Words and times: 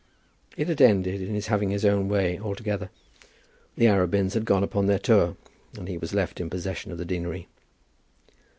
It 0.57 0.67
had 0.67 0.81
ended 0.81 1.21
in 1.21 1.35
his 1.35 1.45
having 1.45 1.69
his 1.69 1.85
own 1.85 2.07
way 2.09 2.39
altogether. 2.39 2.89
The 3.77 3.85
Arabins 3.85 4.33
had 4.33 4.45
gone 4.45 4.63
upon 4.63 4.87
their 4.87 4.97
tour, 4.97 5.37
and 5.77 5.87
he 5.87 5.99
was 5.99 6.11
left 6.11 6.41
in 6.41 6.49
possession 6.49 6.91
of 6.91 6.97
the 6.97 7.05
deanery. 7.05 7.47